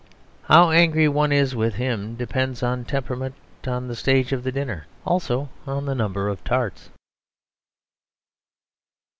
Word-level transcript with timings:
How 0.45 0.71
angry 0.71 1.07
one 1.07 1.31
is 1.31 1.55
with 1.55 1.75
him 1.75 2.15
depends 2.15 2.63
on 2.63 2.85
temperament, 2.85 3.35
on 3.67 3.87
the 3.87 3.95
stage 3.95 4.31
of 4.31 4.43
the 4.43 4.51
dinner 4.51 4.87
also 5.05 5.49
on 5.67 5.85
the 5.85 5.93
number 5.93 6.27
of 6.27 6.43
tarts. 6.43 6.89